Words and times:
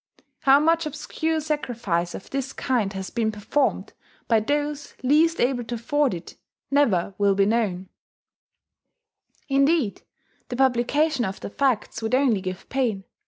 How 0.39 0.59
much 0.59 0.87
obscure 0.87 1.39
sacrifice 1.41 2.15
of 2.15 2.31
this 2.31 2.53
kind 2.53 2.91
has 2.93 3.11
been 3.11 3.31
performed 3.31 3.93
by 4.27 4.39
those 4.39 4.95
least 5.03 5.39
able 5.39 5.63
to 5.65 5.75
afford 5.75 6.15
it 6.15 6.37
never 6.71 7.13
will 7.19 7.35
be 7.35 7.45
known: 7.45 7.87
indeed, 9.47 10.01
the 10.49 10.55
publication 10.55 11.23
of 11.23 11.39
the 11.39 11.51
facts 11.51 12.01
would 12.01 12.15
only 12.15 12.41
give 12.41 12.67
pain. 12.67 13.03